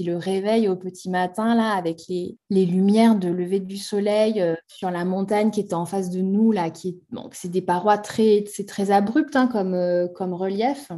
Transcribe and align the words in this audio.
puis 0.00 0.08
le 0.08 0.16
réveil 0.16 0.66
au 0.66 0.76
petit 0.76 1.10
matin, 1.10 1.54
là, 1.54 1.72
avec 1.72 2.04
les, 2.08 2.38
les 2.48 2.64
lumières 2.64 3.16
de 3.16 3.28
lever 3.28 3.60
du 3.60 3.76
soleil 3.76 4.40
euh, 4.40 4.54
sur 4.66 4.90
la 4.90 5.04
montagne 5.04 5.50
qui 5.50 5.60
était 5.60 5.74
en 5.74 5.84
face 5.84 6.08
de 6.08 6.22
nous, 6.22 6.52
là, 6.52 6.70
qui 6.70 6.98
bon, 7.10 7.28
c'est 7.32 7.50
des 7.50 7.60
parois 7.60 7.98
très, 7.98 8.44
c'est 8.50 8.66
très 8.66 8.90
abrupt 8.90 9.36
hein, 9.36 9.46
comme, 9.46 9.74
euh, 9.74 10.08
comme 10.08 10.32
relief. 10.32 10.90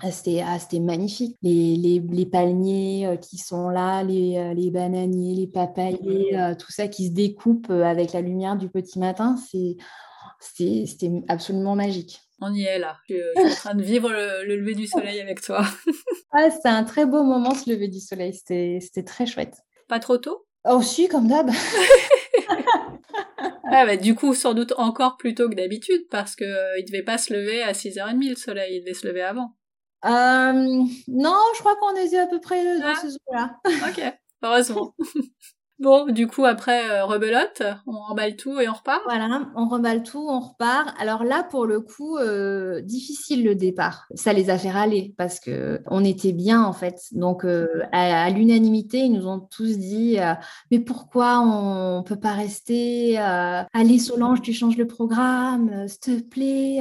Ah, 0.00 0.12
c'était 0.12 0.42
ah, 0.46 0.58
magnifique. 0.80 1.36
Les, 1.42 1.74
les, 1.74 1.98
les 1.98 2.26
palmiers 2.26 3.06
euh, 3.06 3.16
qui 3.16 3.36
sont 3.36 3.68
là, 3.68 4.04
les, 4.04 4.54
les 4.54 4.70
bananiers, 4.70 5.34
les 5.34 5.48
papayers, 5.48 6.54
tout 6.56 6.70
ça 6.70 6.86
qui 6.86 7.08
se 7.08 7.12
découpe 7.12 7.68
avec 7.70 8.12
la 8.12 8.20
lumière 8.20 8.56
du 8.56 8.68
petit 8.68 9.00
matin, 9.00 9.36
c'était 10.38 11.24
absolument 11.26 11.74
magique. 11.74 12.20
On 12.40 12.52
y 12.52 12.64
est 12.64 12.78
là. 12.78 12.98
Je, 13.08 13.14
suis 13.14 13.46
en 13.46 13.54
train 13.54 13.74
de 13.74 13.82
vivre 13.82 14.10
le, 14.10 14.56
lever 14.56 14.74
du 14.74 14.86
soleil 14.86 15.20
avec 15.20 15.40
toi. 15.40 15.64
ah, 16.32 16.50
c'était 16.50 16.68
un 16.68 16.84
très 16.84 17.06
beau 17.06 17.22
moment 17.22 17.54
ce 17.54 17.70
lever 17.70 17.88
du 17.88 18.00
soleil. 18.00 18.34
C'était 18.34 19.04
très 19.04 19.26
chouette. 19.26 19.56
Pas 19.88 20.00
trop 20.00 20.18
tôt? 20.18 20.46
Oh 20.64 20.82
si, 20.82 21.08
comme 21.08 21.28
d'hab. 21.28 21.48
ah 23.72 23.86
bah, 23.86 23.96
du 23.96 24.14
coup, 24.14 24.34
sans 24.34 24.52
doute 24.52 24.74
encore 24.76 25.16
plus 25.16 25.34
tôt 25.34 25.48
que 25.48 25.54
d'habitude, 25.54 26.06
parce 26.10 26.36
que 26.36 26.44
euh, 26.44 26.78
il 26.78 26.84
devait 26.84 27.04
pas 27.04 27.18
se 27.18 27.32
lever 27.32 27.62
à 27.62 27.72
6h30 27.72 28.28
le 28.28 28.34
soleil, 28.34 28.76
il 28.76 28.80
devait 28.80 28.94
se 28.94 29.06
lever 29.06 29.22
avant. 29.22 29.56
Euh, 30.04 30.52
non, 31.08 31.40
je 31.54 31.60
crois 31.60 31.76
qu'on 31.76 31.96
était 31.96 32.18
à 32.18 32.26
peu 32.26 32.40
près 32.40 32.62
dans 32.78 32.86
ah. 32.86 32.94
ce 33.00 33.06
jour-là. 33.06 33.56
ok, 33.88 34.02
heureusement. 34.42 34.94
Bon, 35.78 36.06
du 36.06 36.26
coup, 36.26 36.46
après, 36.46 36.88
euh, 36.90 37.04
rebelote, 37.04 37.62
on 37.86 37.92
remballe 37.92 38.36
tout 38.36 38.58
et 38.60 38.66
on 38.66 38.72
repart 38.72 39.02
Voilà, 39.04 39.42
on 39.56 39.68
remballe 39.68 40.02
tout, 40.02 40.26
on 40.26 40.40
repart. 40.40 40.94
Alors 40.98 41.22
là, 41.22 41.42
pour 41.42 41.66
le 41.66 41.80
coup, 41.80 42.16
euh, 42.16 42.80
difficile 42.80 43.44
le 43.44 43.54
départ. 43.54 44.06
Ça 44.14 44.32
les 44.32 44.48
a 44.48 44.56
fait 44.56 44.70
râler 44.70 45.14
parce 45.18 45.38
que 45.38 45.82
on 45.86 46.02
était 46.02 46.32
bien, 46.32 46.62
en 46.62 46.72
fait. 46.72 46.98
Donc, 47.12 47.44
euh, 47.44 47.68
à, 47.92 48.30
l'unanimité, 48.30 49.00
ils 49.00 49.12
nous 49.12 49.26
ont 49.28 49.38
tous 49.38 49.76
dit 49.76 50.16
Mais 50.70 50.78
pourquoi 50.80 51.40
on 51.40 52.02
peut 52.02 52.18
pas 52.18 52.32
rester 52.32 53.18
Allez, 53.18 53.98
Solange, 53.98 54.40
tu 54.40 54.54
changes 54.54 54.78
le 54.78 54.86
programme, 54.86 55.86
s'il 55.88 56.22
te 56.22 56.28
plaît. 56.28 56.80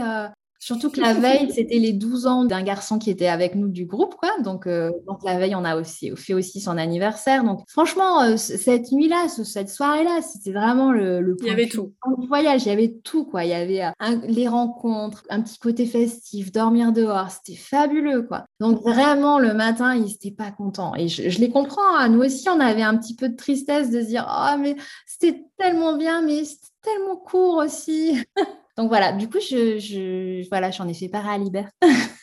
Surtout 0.65 0.89
que 0.89 0.99
la 0.99 1.13
veille, 1.13 1.51
c'était 1.53 1.77
les 1.77 1.93
12 1.93 2.25
ans 2.25 2.43
d'un 2.43 2.63
garçon 2.63 2.97
qui 2.97 3.11
était 3.11 3.27
avec 3.27 3.53
nous 3.53 3.67
du 3.67 3.85
groupe, 3.85 4.15
quoi. 4.15 4.31
Donc, 4.41 4.65
euh, 4.65 4.89
donc 5.05 5.19
la 5.23 5.37
veille, 5.37 5.53
on 5.53 5.63
a 5.63 5.75
aussi 5.75 6.11
fait 6.15 6.33
aussi 6.33 6.59
son 6.59 6.75
anniversaire. 6.79 7.43
Donc, 7.43 7.59
franchement, 7.67 8.23
euh, 8.23 8.35
cette 8.35 8.91
nuit-là, 8.91 9.27
cette 9.27 9.69
soirée-là, 9.69 10.23
c'était 10.23 10.51
vraiment 10.51 10.91
le, 10.91 11.21
le 11.21 11.37
Il 11.41 11.45
y 11.45 11.51
avait 11.51 11.67
tout. 11.67 11.93
Voyage, 12.27 12.65
il 12.65 12.69
y 12.69 12.71
avait 12.71 12.95
tout, 13.03 13.25
quoi. 13.25 13.43
Il 13.43 13.51
y 13.51 13.53
avait 13.53 13.83
euh, 13.83 13.91
les 14.27 14.47
rencontres, 14.47 15.23
un 15.29 15.41
petit 15.41 15.59
côté 15.59 15.85
festif, 15.85 16.51
dormir 16.51 16.93
dehors, 16.93 17.29
c'était 17.29 17.59
fabuleux, 17.59 18.23
quoi. 18.23 18.45
Donc, 18.59 18.81
vraiment, 18.81 19.37
le 19.37 19.53
matin, 19.53 19.93
ils 19.93 20.05
n'étaient 20.05 20.31
pas 20.31 20.49
contents. 20.49 20.95
Et 20.95 21.09
je, 21.09 21.39
les 21.39 21.51
comprends. 21.51 21.95
Hein. 21.95 22.09
Nous 22.09 22.23
aussi, 22.23 22.49
on 22.49 22.59
avait 22.59 22.81
un 22.81 22.97
petit 22.97 23.15
peu 23.15 23.29
de 23.29 23.35
tristesse 23.35 23.91
de 23.91 24.01
se 24.01 24.07
dire, 24.07 24.27
oh, 24.27 24.57
mais 24.59 24.75
c'était 25.05 25.43
tellement 25.59 25.95
bien, 25.95 26.23
mais 26.23 26.43
c'était 26.43 26.69
tellement 26.81 27.17
court 27.17 27.57
aussi. 27.57 28.17
Donc 28.77 28.89
voilà, 28.89 29.13
du 29.13 29.29
coup, 29.29 29.39
je, 29.39 29.79
je 29.79 30.47
voilà, 30.49 30.69
j'en 30.71 30.87
ai 30.87 30.93
fait 30.93 31.07
part 31.07 31.27
à 31.27 31.37
Libert. 31.37 31.69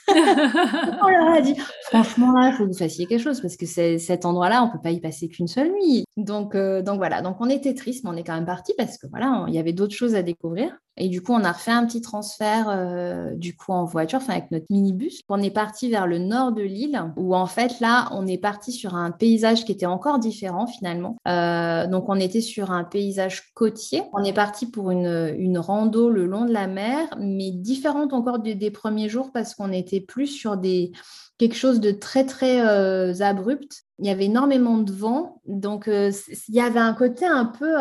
on 0.09 1.09
leur 1.09 1.35
a 1.35 1.41
dit, 1.41 1.55
franchement, 1.85 2.33
là, 2.33 2.51
il 2.51 2.57
faut 2.57 2.65
que 2.65 2.73
vous 2.73 2.79
fassiez 2.79 3.07
quelque 3.07 3.23
chose 3.23 3.41
parce 3.41 3.57
que 3.57 3.67
cet 3.67 4.25
endroit-là, 4.27 4.63
on 4.63 4.67
ne 4.67 4.73
peut 4.73 4.83
pas 4.83 4.91
y 4.91 5.01
passer 5.01 5.29
qu'une 5.29 5.49
seule 5.49 5.73
nuit. 5.73 6.05
Donc, 6.17 6.55
euh, 6.55 6.83
donc 6.83 6.99
voilà, 6.99 7.23
donc 7.23 7.37
on 7.41 7.49
était 7.49 7.75
triste, 7.75 8.05
mais 8.05 8.11
on 8.11 8.17
est 8.17 8.25
quand 8.25 8.35
même 8.35 8.45
parti 8.45 8.75
parce 8.77 8.99
que 8.99 9.07
voilà, 9.09 9.47
il 9.49 9.55
y 9.55 9.59
avait 9.59 9.73
d'autres 9.73 9.95
choses 9.95 10.15
à 10.15 10.23
découvrir. 10.23 10.77
Et 10.99 11.09
du 11.09 11.23
coup, 11.23 11.33
on 11.33 11.43
a 11.43 11.53
refait 11.53 11.71
un 11.71 11.87
petit 11.87 12.03
transfert 12.03 12.67
euh, 12.69 13.35
du 13.35 13.57
coup 13.57 13.73
en 13.73 13.85
voiture, 13.85 14.19
enfin 14.19 14.35
avec 14.35 14.51
notre 14.51 14.67
minibus. 14.69 15.21
On 15.29 15.43
est 15.43 15.51
parti 15.51 15.89
vers 15.89 16.07
le 16.07 16.19
nord 16.19 16.53
de 16.53 16.63
l'île, 16.63 17.03
où 17.17 17.35
en 17.35 17.47
fait 17.47 17.81
là, 17.81 18.09
on 18.13 18.27
est 18.27 18.39
parti 18.39 18.73
sur 18.73 18.95
un 18.95 19.11
paysage 19.11 19.65
qui 19.65 19.73
était 19.73 19.87
encore 19.87 20.19
différent 20.19 20.67
finalement. 20.67 21.17
Euh, 21.27 21.87
donc 21.87 22.09
on 22.09 22.17
était 22.17 22.43
sur 22.43 22.71
un 22.73 22.85
paysage 22.85 23.53
côtier. 23.55 24.03
On 24.13 24.23
est 24.23 24.35
parti 24.35 24.67
pour 24.67 24.91
une, 24.91 25.35
une 25.39 25.59
rando 25.59 26.11
le 26.11 26.27
long 26.27 26.45
de 26.45 26.53
la 26.53 26.67
mer, 26.67 27.09
mais 27.19 27.51
différente 27.53 28.13
encore 28.13 28.41
des 28.41 28.71
premiers 28.71 29.09
jours 29.09 29.31
parce 29.33 29.55
qu'on 29.55 29.73
était 29.73 30.01
plus 30.01 30.27
sur 30.27 30.57
des 30.57 30.93
quelque 31.39 31.57
chose 31.57 31.81
de 31.81 31.91
très 31.91 32.27
très 32.27 32.61
euh, 32.61 33.15
abrupt. 33.21 33.85
Il 33.99 34.07
y 34.07 34.11
avait 34.11 34.27
énormément 34.27 34.79
de 34.79 34.93
vent, 34.93 35.41
donc 35.47 35.85
il 35.87 36.55
y 36.55 36.61
avait 36.61 36.81
un 36.81 36.93
côté 36.93 37.25
un 37.25 37.47
peu 37.47 37.77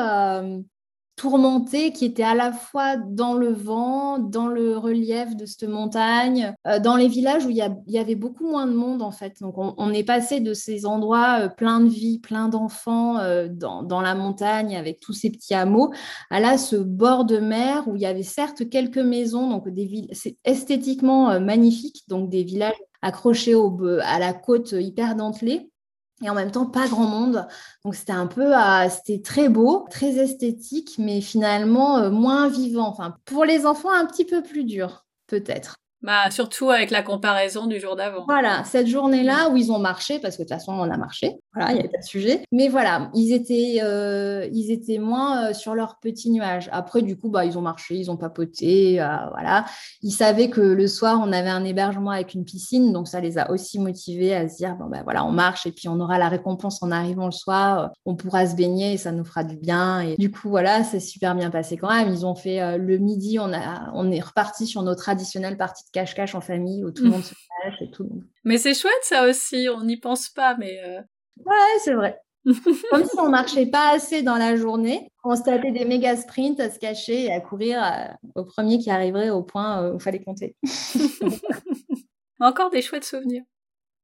tourmenté 1.21 1.91
qui 1.91 2.05
était 2.05 2.23
à 2.23 2.33
la 2.33 2.51
fois 2.51 2.97
dans 2.97 3.35
le 3.35 3.53
vent, 3.53 4.17
dans 4.17 4.47
le 4.47 4.75
relief 4.75 5.35
de 5.35 5.45
cette 5.45 5.69
montagne, 5.69 6.55
euh, 6.65 6.79
dans 6.79 6.95
les 6.95 7.07
villages 7.07 7.45
où 7.45 7.51
il 7.51 7.57
y, 7.57 7.97
avait 7.99 8.15
beaucoup 8.15 8.49
moins 8.49 8.65
de 8.65 8.73
monde 8.73 9.03
en 9.03 9.11
fait. 9.11 9.39
Donc 9.39 9.53
on, 9.57 9.93
est 9.93 10.03
passé 10.03 10.39
de 10.39 10.55
ces 10.55 10.87
endroits 10.87 11.41
euh, 11.41 11.47
pleins 11.47 11.79
de 11.79 11.89
vie, 11.89 12.17
pleins 12.17 12.49
d'enfants 12.49 13.19
euh, 13.19 13.47
dans, 13.51 14.01
la 14.01 14.15
montagne 14.15 14.75
avec 14.75 14.99
tous 14.99 15.13
ces 15.13 15.29
petits 15.29 15.53
hameaux, 15.53 15.93
à 16.31 16.39
là 16.39 16.57
ce 16.57 16.75
bord 16.75 17.23
de 17.23 17.37
mer 17.37 17.87
où 17.87 17.95
il 17.95 18.01
y 18.01 18.07
avait 18.07 18.23
certes 18.23 18.67
quelques 18.67 18.97
maisons, 18.97 19.47
donc 19.47 19.69
des 19.69 19.85
villes, 19.85 20.09
c'est 20.13 20.37
esthétiquement 20.43 21.39
magnifique, 21.39 22.01
donc 22.07 22.31
des 22.31 22.43
villages 22.43 22.73
accrochés 23.03 23.53
à 24.03 24.17
la 24.17 24.33
côte 24.33 24.71
hyper 24.71 25.15
dentelée 25.15 25.69
et 26.21 26.29
en 26.29 26.35
même 26.35 26.51
temps 26.51 26.65
pas 26.65 26.87
grand 26.87 27.05
monde. 27.05 27.47
Donc 27.83 27.95
c'était 27.95 28.11
un 28.11 28.27
peu, 28.27 28.55
euh, 28.55 28.89
c'était 28.89 29.21
très 29.21 29.49
beau, 29.49 29.85
très 29.89 30.17
esthétique, 30.17 30.95
mais 30.97 31.21
finalement 31.21 31.97
euh, 31.97 32.09
moins 32.09 32.47
vivant. 32.47 32.87
Enfin, 32.87 33.15
pour 33.25 33.45
les 33.45 33.65
enfants, 33.65 33.91
un 33.91 34.05
petit 34.05 34.25
peu 34.25 34.41
plus 34.43 34.63
dur, 34.63 35.05
peut-être. 35.27 35.77
Bah, 36.01 36.31
surtout 36.31 36.71
avec 36.71 36.89
la 36.89 37.03
comparaison 37.03 37.67
du 37.67 37.79
jour 37.79 37.95
d'avant. 37.95 38.25
Voilà, 38.25 38.63
cette 38.63 38.87
journée-là 38.87 39.49
où 39.49 39.57
ils 39.57 39.71
ont 39.71 39.77
marché, 39.77 40.17
parce 40.17 40.35
que 40.35 40.41
de 40.41 40.47
toute 40.47 40.57
façon, 40.57 40.73
on 40.73 40.89
a 40.89 40.97
marché. 40.97 41.35
Voilà, 41.53 41.71
il 41.71 41.73
n'y 41.73 41.79
avait 41.81 41.89
pas 41.89 41.97
de 41.97 42.03
sujet. 42.03 42.45
Mais 42.53 42.69
voilà, 42.69 43.11
ils 43.13 43.33
étaient, 43.33 43.79
euh, 43.83 44.47
ils 44.53 44.71
étaient 44.71 44.99
moins 44.99 45.49
euh, 45.49 45.53
sur 45.53 45.75
leur 45.75 45.99
petit 45.99 46.31
nuage. 46.31 46.69
Après, 46.71 47.01
du 47.01 47.17
coup, 47.17 47.29
bah, 47.29 47.43
ils 47.43 47.57
ont 47.57 47.61
marché, 47.61 47.95
ils 47.95 48.09
ont 48.09 48.15
papoté. 48.15 49.01
Euh, 49.01 49.07
voilà. 49.31 49.65
Ils 50.01 50.11
savaient 50.11 50.49
que 50.49 50.61
le 50.61 50.87
soir, 50.87 51.19
on 51.21 51.33
avait 51.33 51.49
un 51.49 51.65
hébergement 51.65 52.11
avec 52.11 52.35
une 52.35 52.45
piscine. 52.45 52.93
Donc, 52.93 53.09
ça 53.09 53.19
les 53.19 53.37
a 53.37 53.51
aussi 53.51 53.79
motivés 53.79 54.33
à 54.33 54.47
se 54.47 54.55
dire, 54.55 54.77
bon, 54.77 54.85
ben 54.85 55.03
voilà, 55.03 55.25
on 55.25 55.31
marche 55.31 55.65
et 55.65 55.73
puis 55.73 55.89
on 55.89 55.99
aura 55.99 56.17
la 56.17 56.29
récompense 56.29 56.81
en 56.83 56.89
arrivant 56.89 57.25
le 57.25 57.33
soir. 57.33 57.91
On 58.05 58.15
pourra 58.15 58.47
se 58.47 58.55
baigner 58.55 58.93
et 58.93 58.97
ça 58.97 59.11
nous 59.11 59.25
fera 59.25 59.43
du 59.43 59.57
bien. 59.57 59.99
Et 59.99 60.15
du 60.15 60.31
coup, 60.31 60.49
voilà, 60.49 60.85
c'est 60.85 61.01
super 61.01 61.35
bien 61.35 61.49
passé 61.49 61.75
quand 61.75 61.89
même. 61.89 62.13
Ils 62.13 62.25
ont 62.25 62.35
fait 62.35 62.77
le 62.77 62.97
midi, 62.97 63.39
on, 63.39 63.51
a, 63.51 63.91
on 63.93 64.09
est 64.09 64.21
reparti 64.21 64.67
sur 64.67 64.83
nos 64.83 64.95
traditionnelles 64.95 65.57
parties 65.57 65.83
cache-cache 65.91 66.33
en 66.33 66.41
famille 66.41 66.85
où 66.85 66.91
tout 66.91 67.03
le 67.03 67.09
monde 67.09 67.23
se 67.23 67.33
cache 67.63 67.81
et 67.81 67.91
tout. 67.91 68.09
Mais 68.45 68.57
c'est 68.57 68.73
chouette 68.73 68.93
ça 69.03 69.27
aussi, 69.27 69.67
on 69.75 69.83
n'y 69.83 69.97
pense 69.97 70.29
pas, 70.29 70.55
mais. 70.57 70.79
Ouais, 71.45 71.79
c'est 71.83 71.93
vrai. 71.93 72.19
Comme 72.45 73.05
si 73.05 73.19
on 73.19 73.29
marchait 73.29 73.67
pas 73.67 73.91
assez 73.93 74.23
dans 74.23 74.37
la 74.37 74.55
journée, 74.55 75.11
on 75.23 75.35
se 75.35 75.43
tapait 75.43 75.71
des 75.71 75.85
méga 75.85 76.17
sprints 76.17 76.59
à 76.59 76.71
se 76.71 76.79
cacher 76.79 77.25
et 77.25 77.31
à 77.31 77.39
courir 77.39 77.83
euh, 77.83 78.07
au 78.35 78.43
premier 78.43 78.79
qui 78.79 78.89
arriverait 78.89 79.29
au 79.29 79.43
point 79.43 79.83
euh, 79.83 79.91
où 79.91 79.95
il 79.95 80.01
fallait 80.01 80.23
compter. 80.23 80.55
Encore 82.39 82.71
des 82.71 82.81
chouettes 82.81 83.03
souvenirs. 83.03 83.43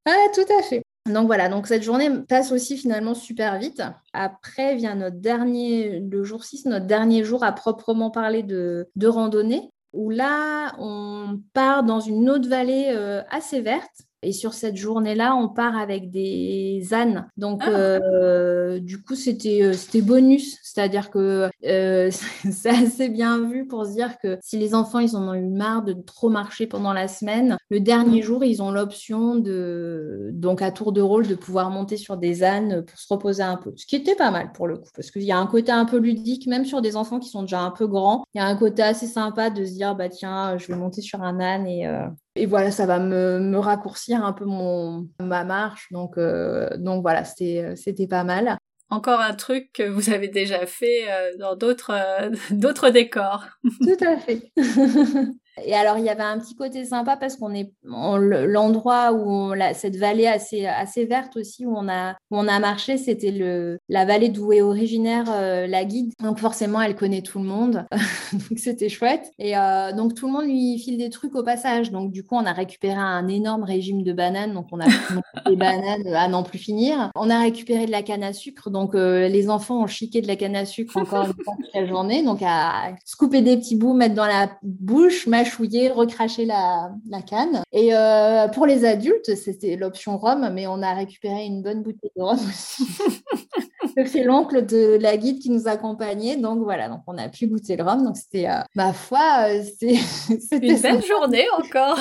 Ouais, 0.06 0.32
tout 0.36 0.54
à 0.60 0.62
fait. 0.62 0.84
Donc 1.08 1.26
voilà, 1.26 1.50
donc 1.50 1.68
cette 1.68 1.84
journée 1.84 2.12
passe 2.28 2.52
aussi 2.52 2.78
finalement 2.78 3.16
super 3.16 3.58
vite. 3.58 3.82
Après 4.14 4.76
vient 4.76 4.94
notre 4.94 5.18
dernier, 5.18 6.00
le 6.00 6.24
jour 6.24 6.44
6, 6.44 6.66
notre 6.66 6.86
dernier 6.86 7.24
jour 7.24 7.44
à 7.44 7.54
proprement 7.54 8.12
parler 8.12 8.44
de, 8.44 8.88
de 8.96 9.08
randonnée 9.08 9.72
où 9.94 10.10
là, 10.10 10.76
on 10.80 11.42
part 11.54 11.84
dans 11.84 12.00
une 12.00 12.30
autre 12.30 12.48
vallée 12.48 12.88
euh, 12.90 13.24
assez 13.30 13.62
verte. 13.62 14.04
Et 14.24 14.32
sur 14.32 14.54
cette 14.54 14.76
journée-là, 14.76 15.36
on 15.36 15.48
part 15.48 15.78
avec 15.78 16.10
des 16.10 16.88
ânes. 16.92 17.30
Donc, 17.38 17.62
ah. 17.64 17.70
euh, 17.70 18.80
du 18.80 19.02
coup, 19.02 19.16
c'était 19.16 19.62
euh, 19.62 19.74
c'était 19.74 20.02
bonus. 20.02 20.58
C'est-à-dire 20.64 21.10
que 21.10 21.50
c'est 21.62 22.70
assez 22.70 23.10
bien 23.10 23.40
vu 23.48 23.68
pour 23.68 23.86
se 23.86 23.92
dire 23.92 24.18
que 24.22 24.38
si 24.42 24.58
les 24.58 24.74
enfants, 24.74 25.00
ils 25.00 25.16
en 25.16 25.28
ont 25.30 25.34
eu 25.34 25.46
marre 25.46 25.84
de 25.84 25.94
trop 25.94 26.30
marcher 26.30 26.68
pendant 26.68 26.94
la 26.94 27.08
semaine, 27.08 27.58
le 27.70 27.80
dernier 27.80 28.22
jour, 28.22 28.44
ils 28.44 28.62
ont 28.62 28.72
l'option 28.72 29.36
de, 29.36 30.30
donc 30.34 30.62
à 30.62 30.72
tour 30.72 30.92
de 30.92 31.02
rôle, 31.02 31.28
de 31.28 31.36
pouvoir 31.36 31.70
monter 31.70 31.98
sur 31.98 32.18
des 32.18 32.44
ânes 32.44 32.84
pour 32.86 33.00
se 33.00 33.14
reposer 33.14 33.44
un 33.44 33.58
peu. 33.58 33.74
Ce 33.76 33.86
qui 33.86 33.96
était 33.96 34.16
pas 34.16 34.32
mal 34.32 34.52
pour 34.54 34.68
le 34.68 34.78
coup, 34.78 34.90
parce 34.96 35.12
qu'il 35.12 35.24
y 35.24 35.32
a 35.32 35.38
un 35.38 35.48
côté 35.48 35.72
un 35.72 35.86
peu 35.86 35.98
ludique, 35.98 36.48
même 36.48 36.66
sur 36.66 36.82
des 36.82 36.96
enfants 36.96 37.20
qui 37.20 37.30
sont 37.30 37.42
déjà 37.42 37.62
un 37.62 37.72
peu 37.72 37.88
grands. 37.88 38.24
Il 38.34 38.40
y 38.40 38.42
a 38.42 38.46
un 38.46 38.56
côté 38.56 38.82
assez 38.82 39.08
sympa 39.08 39.50
de 39.50 39.66
se 39.66 39.72
dire, 39.72 39.96
bah 39.96 40.10
tiens, 40.10 40.58
je 40.58 40.68
vais 40.68 40.76
monter 40.76 41.02
sur 41.02 41.22
un 41.22 41.40
âne 41.40 41.68
et, 41.68 41.88
euh, 41.88 42.08
et 42.38 42.46
voilà, 42.46 42.72
ça 42.72 42.86
va 42.86 43.00
me, 43.00 43.40
me, 43.40 43.58
raccourcir 43.58 44.24
un 44.24 44.34
peu 44.34 44.46
mon, 44.46 45.08
ma 45.20 45.44
marche. 45.44 45.88
Donc, 45.92 46.18
euh, 46.18 46.70
donc 46.78 47.02
voilà, 47.02 47.24
c'était 47.24 48.08
pas 48.10 48.24
mal. 48.24 48.58
Encore 48.90 49.20
un 49.20 49.34
truc 49.34 49.72
que 49.74 49.84
vous 49.84 50.12
avez 50.12 50.30
déjà 50.30 50.66
fait 50.66 51.10
euh, 51.10 51.38
dans 51.40 51.56
d'autres 51.56 51.94
d'autres 52.52 52.90
décors. 52.90 53.46
Tout 53.82 54.06
à 54.06 54.18
fait. 54.18 54.52
Et 55.66 55.74
alors, 55.74 55.98
il 55.98 56.06
y 56.06 56.10
avait 56.10 56.24
un 56.24 56.40
petit 56.40 56.56
côté 56.56 56.86
sympa 56.86 57.18
parce 57.18 57.36
qu'on 57.36 57.54
est 57.54 57.72
l'endroit 57.84 59.12
où 59.14 59.30
on, 59.30 59.74
cette 59.74 59.96
vallée 59.96 60.28
assez, 60.28 60.66
assez 60.66 61.06
verte 61.06 61.38
aussi 61.38 61.66
où 61.66 61.76
on 61.76 61.90
a, 61.90 62.12
où 62.32 62.38
on 62.38 62.48
a 62.48 62.60
marché, 62.60 62.98
c'était 62.98 63.32
le, 63.32 63.80
la 63.90 64.06
vallée 64.06 64.30
d'où 64.30 64.52
est 64.54 64.62
originaire 64.62 65.26
euh, 65.30 65.68
la 65.68 65.86
guide. 65.86 66.14
Donc, 66.22 66.40
forcément, 66.40 66.82
elle 66.82 66.96
connaît 66.96 67.22
tout 67.22 67.40
le 67.40 67.46
monde. 67.46 67.86
donc, 68.34 68.58
c'était 68.58 68.90
chouette. 68.90 69.32
Et 69.40 69.58
euh, 69.58 69.92
donc, 69.94 70.14
tout 70.14 70.28
le 70.28 70.34
monde 70.34 70.46
lui 70.46 70.78
file 70.80 70.98
des 70.98 71.10
trucs 71.10 71.36
au 71.36 71.44
passage. 71.44 71.92
Donc, 71.92 72.12
du 72.12 72.24
coup, 72.24 72.36
on 72.36 72.46
a 72.46 72.54
récupéré 72.54 72.98
un 72.98 73.28
énorme 73.28 73.64
régime 73.64 74.04
de 74.04 74.14
bananes. 74.14 74.54
Donc, 74.54 74.68
on 74.72 74.80
a 74.80 74.86
des 75.50 75.56
bananes 75.56 76.08
à 76.14 76.28
n'en 76.28 76.44
plus 76.44 76.60
finir. 76.60 77.12
On 77.16 77.30
a 77.30 77.40
récupéré 77.40 77.86
de 77.86 77.92
la 77.92 78.04
canne 78.04 78.24
à 78.24 78.34
sucre. 78.34 78.70
Donc, 78.70 78.96
euh, 78.96 79.28
les 79.28 79.50
enfants 79.50 79.84
ont 79.84 79.88
chiqué 79.88 80.22
de 80.22 80.28
la 80.28 80.36
canne 80.36 80.56
à 80.56 80.66
sucre 80.66 80.98
encore 80.98 81.28
une 81.28 81.34
fois 81.44 81.56
toute 81.56 81.74
la 81.74 81.88
journée. 81.88 82.24
Donc, 82.24 82.40
à 82.44 82.94
couper 83.18 83.42
des 83.42 83.58
petits 83.58 83.76
bouts, 83.76 83.94
mettre 83.94 84.16
dans 84.16 84.28
la 84.28 84.50
bouche, 84.62 85.28
mâchouiller, 85.48 85.90
recracher 85.90 86.46
la, 86.46 86.92
la 87.10 87.22
canne. 87.22 87.62
Et 87.72 87.94
euh, 87.94 88.48
pour 88.50 88.66
les 88.66 88.86
adultes, 88.86 89.36
c'était 89.36 89.76
l'option 89.76 90.18
rhum, 90.18 90.50
mais 90.54 90.68
on 90.68 90.82
a 90.82 90.94
récupéré 90.94 91.46
une 91.46 91.62
bonne 91.62 91.84
bouteille 91.84 92.12
de 92.16 92.22
rhum 92.22 92.38
aussi. 92.38 92.86
C'est 94.06 94.24
l'oncle 94.24 94.64
de 94.64 95.00
la 95.02 95.18
guide 95.18 95.40
qui 95.40 95.50
nous 95.50 95.68
accompagnait. 95.68 96.36
Donc 96.36 96.60
voilà, 96.60 96.88
donc 96.88 97.02
on 97.08 97.18
a 97.18 97.30
pu 97.30 97.48
goûter 97.48 97.76
le 97.76 97.84
rhum. 97.84 98.04
Donc 98.04 98.16
c'était, 98.16 98.48
euh, 98.48 98.62
ma 98.76 98.94
foi, 98.94 99.48
euh, 99.50 99.64
c'était 99.72 100.68
une 100.68 100.80
belle 100.80 101.04
journée 101.04 101.46
encore. 101.58 101.98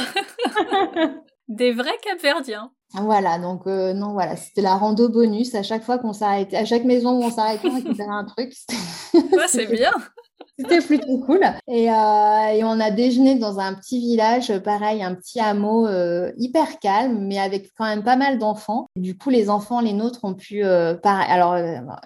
Des 1.49 1.73
vrais 1.73 1.97
Capverdiens. 2.03 2.71
Voilà, 2.93 3.39
donc 3.39 3.67
non, 3.67 4.13
voilà, 4.13 4.37
c'était 4.37 4.63
la 4.63 4.75
rando 4.75 5.09
bonus. 5.09 5.55
À 5.55 5.63
chaque 5.63 5.85
fois 5.85 5.99
qu'on 5.99 6.13
s'arrêtait, 6.13 6.57
à 6.57 6.65
chaque 6.65 6.85
maison 6.85 7.19
où 7.19 7.25
on 7.25 7.31
s'arrêtait, 7.31 7.69
on 7.69 7.75
récupérait 7.75 8.09
un 8.09 8.25
truc. 8.25 8.53
Ouais, 9.15 9.49
c'est 9.49 9.67
bien. 9.67 9.93
C'était 10.59 10.81
plutôt 10.81 11.19
cool. 11.19 11.41
Et, 11.69 11.91
euh, 11.91 12.49
et, 12.55 12.65
on 12.65 12.81
a 12.81 12.91
déjeuné 12.91 13.35
dans 13.35 13.59
un 13.59 13.75
petit 13.75 13.99
village, 14.01 14.59
pareil, 14.61 15.03
un 15.03 15.15
petit 15.15 15.39
hameau 15.39 15.87
euh, 15.87 16.33
hyper 16.39 16.79
calme, 16.79 17.27
mais 17.27 17.39
avec 17.39 17.73
quand 17.77 17.85
même 17.85 18.03
pas 18.03 18.17
mal 18.17 18.39
d'enfants. 18.39 18.89
Du 18.97 19.19
coup, 19.19 19.29
les 19.29 19.51
enfants, 19.51 19.81
les 19.81 19.93
nôtres, 19.93 20.25
ont 20.25 20.33
pu. 20.35 20.65
Euh, 20.65 20.95
alors, 21.05 21.59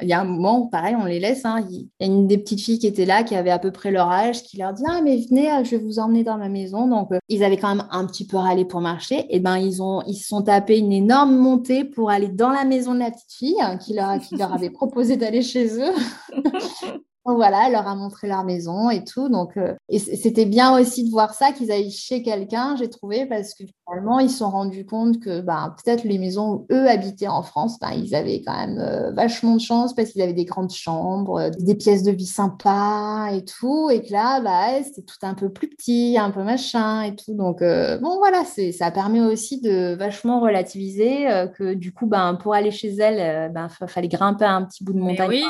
il 0.03 0.09
y 0.09 0.13
a 0.13 0.21
un 0.21 0.25
moment 0.25 0.61
où, 0.61 0.69
pareil, 0.69 0.97
on 0.99 1.05
les 1.05 1.21
laisse. 1.21 1.45
Hein. 1.45 1.65
il 1.71 1.89
y 2.01 2.05
a 2.05 2.07
une 2.07 2.27
des 2.27 2.39
petites 2.39 2.61
filles 2.61 2.81
qui 2.81 2.89
était 2.89 3.07
là, 3.07 3.23
qui 3.23 3.37
avait 3.37 3.51
à 3.51 3.61
peu 3.61 3.71
près 3.71 3.93
leur 3.93 4.11
âge, 4.11 4.43
qui 4.43 4.57
leur 4.57 4.73
dit 4.73 4.83
Ah, 4.89 5.01
mais 5.03 5.17
venez, 5.17 5.49
je 5.65 5.71
vais 5.77 5.83
vous 5.83 6.01
emmener 6.01 6.25
dans 6.25 6.37
ma 6.37 6.49
maison. 6.49 6.89
Donc, 6.89 7.11
ils 7.29 7.45
avaient 7.45 7.57
quand 7.57 7.75
même 7.75 7.87
un 7.93 8.05
petit 8.05 8.27
peu 8.27 8.37
râlé 8.37 8.65
pour 8.65 8.81
marcher. 8.81 9.27
Et 9.31 9.39
ben, 9.39 9.59
ils, 9.59 9.81
ont, 9.81 10.03
ils 10.09 10.17
se 10.17 10.27
sont 10.27 10.43
tapés 10.43 10.79
une 10.79 10.93
énorme 10.93 11.37
montée 11.37 11.85
pour 11.85 12.11
aller 12.11 12.29
dans 12.29 12.51
la 12.51 12.65
maison 12.65 12.95
de 12.95 12.99
la 12.99 13.13
petite 13.13 13.33
fille, 13.33 13.61
hein, 13.61 13.77
qui, 13.77 13.95
leur, 13.95 14.19
qui 14.19 14.37
leur 14.37 14.53
avait 14.53 14.71
proposé 14.71 15.17
d'aller 15.17 15.43
chez 15.43 15.81
eux. 15.81 15.93
voilà, 17.25 17.67
elle 17.67 17.73
leur 17.73 17.87
a 17.87 17.95
montré 17.95 18.29
leur 18.29 18.45
maison 18.45 18.91
et 18.91 19.05
tout. 19.05 19.29
Donc, 19.29 19.57
euh, 19.57 19.75
et 19.89 19.99
c'était 19.99 20.47
bien 20.47 20.79
aussi 20.79 21.05
de 21.05 21.11
voir 21.11 21.35
ça, 21.35 21.53
qu'ils 21.53 21.71
aillent 21.71 21.91
chez 21.91 22.23
quelqu'un, 22.23 22.77
j'ai 22.77 22.89
trouvé, 22.89 23.27
parce 23.27 23.55
que 23.55 23.65
finalement, 23.87 24.19
ils 24.19 24.31
se 24.31 24.39
sont 24.39 24.51
rendus 24.51 24.87
compte 24.87 25.21
que 25.21 25.41
bah, 25.41 25.75
peut-être 25.77 26.05
les 26.05 26.19
maisons 26.19 26.53
où 26.53 26.67
eux 26.73 26.89
habitaient 26.89 27.29
en 27.29 27.43
France, 27.43 27.79
bah, 27.79 27.91
ils 27.95 28.15
avaient 28.15 28.43
quand 28.45 28.57
même 28.57 28.79
euh, 28.79 29.13
vachement 29.13 29.57
de 29.57 29.61
chance 29.61 29.95
parce 29.95 30.11
qu'ils 30.11 30.23
avaient 30.23 30.33
des 30.33 30.45
grandes 30.45 30.73
chambres, 30.73 31.41
euh, 31.41 31.51
des 31.59 31.75
pièces 31.75 32.03
de 32.03 32.11
vie 32.11 32.27
sympas 32.27 33.29
et 33.33 33.45
tout. 33.45 33.91
Et 33.91 34.03
que 34.03 34.13
là, 34.13 34.41
bah, 34.41 34.83
c'était 34.83 35.03
tout 35.03 35.19
un 35.23 35.35
peu 35.35 35.51
plus 35.51 35.69
petit, 35.69 36.17
un 36.19 36.31
peu 36.31 36.43
machin 36.43 37.03
et 37.03 37.15
tout. 37.15 37.35
Donc, 37.35 37.61
bon, 37.61 38.19
voilà, 38.19 38.45
ça 38.45 38.91
permet 38.91 39.21
aussi 39.21 39.61
de 39.61 39.95
vachement 39.95 40.41
relativiser 40.41 41.27
que 41.57 41.75
du 41.75 41.93
coup, 41.93 42.07
ben, 42.07 42.35
pour 42.35 42.55
aller 42.55 42.71
chez 42.71 42.95
elle, 42.97 43.53
ben, 43.53 43.69
fallait 43.69 44.09
grimper 44.09 44.45
un 44.45 44.63
petit 44.65 44.85
bout 44.85 44.93
de 44.93 44.99
montagne. 44.99 45.29
Oui. 45.29 45.45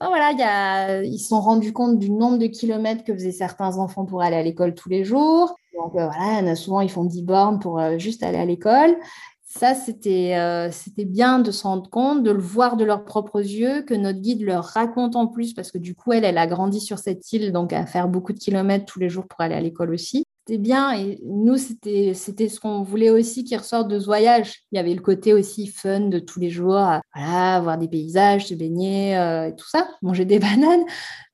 voilà, 0.00 0.30
il 0.32 0.38
y 0.38 0.42
a 0.42 0.99
ils 1.04 1.18
se 1.18 1.28
sont 1.28 1.40
rendus 1.40 1.72
compte 1.72 1.98
du 1.98 2.10
nombre 2.10 2.38
de 2.38 2.46
kilomètres 2.46 3.04
que 3.04 3.12
faisaient 3.12 3.32
certains 3.32 3.78
enfants 3.78 4.04
pour 4.04 4.22
aller 4.22 4.36
à 4.36 4.42
l'école 4.42 4.74
tous 4.74 4.88
les 4.88 5.04
jours. 5.04 5.54
Donc 5.74 5.94
euh, 5.96 6.08
voilà, 6.08 6.54
souvent 6.56 6.80
ils 6.80 6.90
font 6.90 7.04
10 7.04 7.22
bornes 7.22 7.58
pour 7.58 7.78
euh, 7.78 7.98
juste 7.98 8.22
aller 8.22 8.38
à 8.38 8.44
l'école. 8.44 8.96
Ça, 9.44 9.74
c'était 9.74 10.36
euh, 10.36 10.70
bien 10.96 11.40
de 11.40 11.50
se 11.50 11.64
rendre 11.64 11.90
compte, 11.90 12.22
de 12.22 12.30
le 12.30 12.40
voir 12.40 12.76
de 12.76 12.84
leurs 12.84 13.04
propres 13.04 13.40
yeux, 13.40 13.82
que 13.82 13.94
notre 13.94 14.20
guide 14.20 14.42
leur 14.42 14.64
raconte 14.64 15.16
en 15.16 15.26
plus, 15.26 15.54
parce 15.54 15.72
que 15.72 15.78
du 15.78 15.96
coup, 15.96 16.12
elle, 16.12 16.24
elle 16.24 16.38
a 16.38 16.46
grandi 16.46 16.80
sur 16.80 17.00
cette 17.00 17.32
île, 17.32 17.50
donc 17.50 17.72
à 17.72 17.84
faire 17.84 18.06
beaucoup 18.06 18.32
de 18.32 18.38
kilomètres 18.38 18.84
tous 18.84 19.00
les 19.00 19.08
jours 19.08 19.26
pour 19.26 19.40
aller 19.40 19.56
à 19.56 19.60
l'école 19.60 19.92
aussi 19.92 20.24
c'était 20.50 20.58
bien. 20.58 20.92
Et 20.98 21.20
nous, 21.24 21.56
c'était, 21.56 22.14
ce 22.14 22.60
qu'on 22.60 22.82
voulait 22.82 23.10
aussi 23.10 23.44
qui 23.44 23.56
ressorte 23.56 23.88
de 23.88 23.98
ce 23.98 24.06
voyage. 24.06 24.64
Il 24.72 24.76
y 24.76 24.78
avait 24.78 24.94
le 24.94 25.00
côté 25.00 25.32
aussi 25.32 25.68
fun 25.68 26.00
de 26.00 26.18
tous 26.18 26.40
les 26.40 26.50
jours, 26.50 26.84
voilà, 27.14 27.60
voir 27.60 27.78
des 27.78 27.88
paysages, 27.88 28.46
se 28.46 28.54
baigner 28.54 29.16
euh, 29.16 29.48
et 29.48 29.54
tout 29.54 29.68
ça, 29.68 29.88
manger 30.02 30.24
des 30.24 30.38
bananes. 30.40 30.84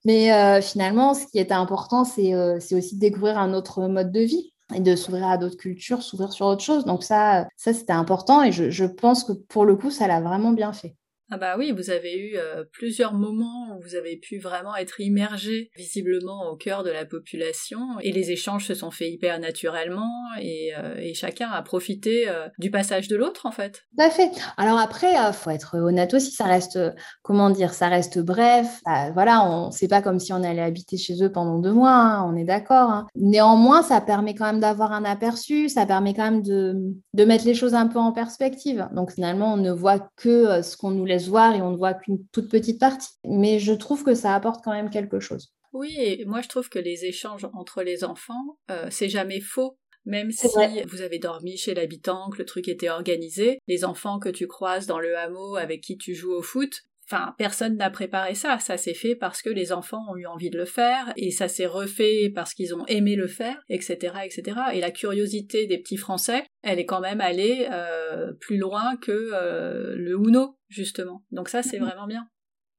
Mais 0.04 0.32
euh, 0.32 0.60
finalement, 0.60 1.14
ce 1.14 1.26
qui 1.26 1.38
était 1.38 1.54
important, 1.54 2.04
c'est, 2.04 2.34
euh, 2.34 2.58
aussi 2.72 2.98
découvrir 2.98 3.38
un 3.38 3.54
autre 3.54 3.88
mode 3.88 4.12
de 4.12 4.20
vie 4.20 4.52
et 4.74 4.80
de 4.80 4.96
s'ouvrir 4.96 5.28
à 5.28 5.38
d'autres 5.38 5.56
cultures, 5.56 6.02
s'ouvrir 6.02 6.32
sur 6.32 6.46
autre 6.46 6.62
chose. 6.62 6.84
Donc 6.84 7.02
ça, 7.02 7.46
ça 7.56 7.72
c'était 7.72 7.92
important 7.92 8.42
et 8.42 8.52
je 8.52 8.84
pense 8.84 9.24
que 9.24 9.32
pour 9.32 9.64
le 9.64 9.76
coup, 9.76 9.90
ça 9.90 10.08
l'a 10.08 10.20
vraiment 10.20 10.52
bien 10.52 10.72
fait. 10.72 10.96
Ah 11.28 11.38
bah 11.38 11.56
oui, 11.58 11.72
vous 11.72 11.90
avez 11.90 12.16
eu 12.16 12.36
euh, 12.36 12.62
plusieurs 12.72 13.12
moments 13.12 13.76
où 13.76 13.82
vous 13.82 13.96
avez 13.96 14.16
pu 14.16 14.38
vraiment 14.38 14.76
être 14.76 15.00
immergé 15.00 15.70
visiblement 15.76 16.48
au 16.52 16.56
cœur 16.56 16.84
de 16.84 16.90
la 16.90 17.04
population 17.04 17.78
et 18.00 18.12
les 18.12 18.30
échanges 18.30 18.64
se 18.64 18.74
sont 18.74 18.92
faits 18.92 19.10
hyper 19.10 19.40
naturellement 19.40 20.08
et, 20.40 20.72
euh, 20.76 21.10
chacun 21.14 21.50
a 21.50 21.62
profité 21.62 22.28
euh, 22.28 22.46
du 22.58 22.70
passage 22.70 23.08
de 23.08 23.16
l'autre 23.16 23.44
en 23.44 23.50
fait. 23.50 23.82
Tout 23.96 24.04
à 24.04 24.10
fait. 24.10 24.30
Alors 24.56 24.78
après, 24.78 25.14
faut 25.32 25.50
être 25.50 25.76
honnête 25.76 26.14
aussi, 26.14 26.30
ça 26.30 26.44
reste, 26.44 26.78
comment 27.22 27.50
dire, 27.50 27.74
ça 27.74 27.88
reste 27.88 28.20
bref. 28.20 28.80
Bah, 28.84 29.10
voilà, 29.10 29.44
on 29.50 29.72
c'est 29.72 29.88
pas 29.88 30.02
comme 30.02 30.20
si 30.20 30.32
on 30.32 30.44
allait 30.44 30.62
habiter 30.62 30.96
chez 30.96 31.24
eux 31.24 31.32
pendant 31.32 31.58
deux 31.58 31.72
mois, 31.72 31.90
hein, 31.90 32.24
on 32.32 32.36
est 32.36 32.44
d'accord. 32.44 32.90
Hein. 32.90 33.06
Néanmoins, 33.16 33.82
ça 33.82 34.00
permet 34.00 34.36
quand 34.36 34.46
même 34.46 34.60
d'avoir 34.60 34.92
un 34.92 35.04
aperçu, 35.04 35.68
ça 35.68 35.86
permet 35.86 36.14
quand 36.14 36.30
même 36.30 36.42
de, 36.42 36.76
de 37.14 37.24
mettre 37.24 37.46
les 37.46 37.54
choses 37.54 37.74
un 37.74 37.88
peu 37.88 37.98
en 37.98 38.12
perspective. 38.12 38.86
Donc 38.94 39.10
finalement, 39.10 39.54
on 39.54 39.56
ne 39.56 39.72
voit 39.72 40.08
que 40.16 40.62
ce 40.62 40.76
qu'on 40.76 40.90
nous 40.90 41.04
laisse 41.04 41.15
voir 41.18 41.54
et 41.54 41.62
on 41.62 41.70
ne 41.70 41.76
voit 41.76 41.94
qu'une 41.94 42.26
toute 42.32 42.50
petite 42.50 42.80
partie. 42.80 43.08
Mais 43.24 43.58
je 43.58 43.72
trouve 43.72 44.04
que 44.04 44.14
ça 44.14 44.34
apporte 44.34 44.62
quand 44.64 44.72
même 44.72 44.90
quelque 44.90 45.20
chose. 45.20 45.52
Oui, 45.72 45.94
et 45.98 46.24
moi 46.24 46.40
je 46.40 46.48
trouve 46.48 46.68
que 46.68 46.78
les 46.78 47.04
échanges 47.04 47.46
entre 47.52 47.82
les 47.82 48.04
enfants, 48.04 48.58
euh, 48.70 48.88
c'est 48.90 49.08
jamais 49.08 49.40
faux. 49.40 49.78
Même 50.06 50.30
si 50.30 50.46
vous 50.86 51.02
avez 51.02 51.18
dormi 51.18 51.56
chez 51.56 51.74
l'habitant, 51.74 52.30
que 52.30 52.38
le 52.38 52.44
truc 52.44 52.68
était 52.68 52.88
organisé, 52.88 53.58
les 53.66 53.84
enfants 53.84 54.20
que 54.20 54.28
tu 54.28 54.46
croises 54.46 54.86
dans 54.86 55.00
le 55.00 55.18
hameau 55.18 55.56
avec 55.56 55.80
qui 55.80 55.98
tu 55.98 56.14
joues 56.14 56.32
au 56.32 56.42
foot, 56.42 56.82
Enfin, 57.08 57.34
personne 57.38 57.76
n'a 57.76 57.90
préparé 57.90 58.34
ça. 58.34 58.58
Ça 58.58 58.76
s'est 58.76 58.94
fait 58.94 59.14
parce 59.14 59.40
que 59.40 59.50
les 59.50 59.72
enfants 59.72 60.04
ont 60.10 60.16
eu 60.16 60.26
envie 60.26 60.50
de 60.50 60.58
le 60.58 60.64
faire, 60.64 61.12
et 61.16 61.30
ça 61.30 61.48
s'est 61.48 61.66
refait 61.66 62.32
parce 62.34 62.52
qu'ils 62.52 62.74
ont 62.74 62.84
aimé 62.86 63.14
le 63.14 63.28
faire, 63.28 63.62
etc., 63.68 64.14
etc. 64.24 64.58
Et 64.72 64.80
la 64.80 64.90
curiosité 64.90 65.66
des 65.66 65.78
petits 65.78 65.96
Français, 65.96 66.44
elle 66.62 66.78
est 66.78 66.86
quand 66.86 67.00
même 67.00 67.20
allée 67.20 67.68
euh, 67.70 68.32
plus 68.40 68.56
loin 68.56 68.96
que 68.96 69.30
euh, 69.32 69.94
le 69.96 70.12
Uno, 70.14 70.58
justement. 70.68 71.22
Donc 71.30 71.48
ça, 71.48 71.62
c'est 71.62 71.78
vraiment 71.78 72.06
bien. 72.06 72.26